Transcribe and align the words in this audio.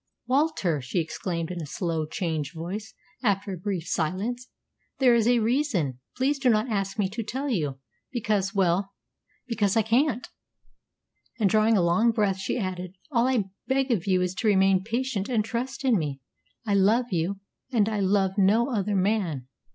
"Walter," 0.25 0.81
she 0.81 0.97
exclaimed 0.97 1.51
in 1.51 1.61
a 1.61 1.67
slow, 1.67 2.07
changed 2.07 2.55
voice, 2.55 2.95
after 3.21 3.53
a 3.53 3.57
brief 3.59 3.83
silence, 3.87 4.49
"there 4.97 5.13
is 5.13 5.27
a 5.27 5.37
reason. 5.37 5.99
Please 6.17 6.39
do 6.39 6.49
not 6.49 6.67
ask 6.71 6.97
me 6.97 7.07
to 7.09 7.21
tell 7.21 7.47
you 7.51 7.77
because 8.11 8.51
well, 8.51 8.93
because 9.45 9.77
I 9.77 9.83
can't." 9.83 10.27
And, 11.39 11.51
drawing 11.51 11.77
a 11.77 11.83
long 11.83 12.09
breath, 12.09 12.37
she 12.39 12.57
added, 12.57 12.95
"All 13.11 13.27
I 13.27 13.51
beg 13.67 13.91
of 13.91 14.07
you 14.07 14.23
is 14.23 14.33
to 14.39 14.47
remain 14.47 14.83
patient 14.83 15.29
and 15.29 15.45
trust 15.45 15.85
in 15.85 15.99
me. 15.99 16.19
I 16.65 16.73
love 16.73 17.11
you; 17.11 17.39
and 17.71 17.87
I 17.87 17.99
love 17.99 18.39
no 18.39 18.73
other 18.73 18.95
man. 18.95 19.45